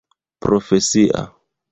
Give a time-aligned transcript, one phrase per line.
[0.45, 1.21] profesia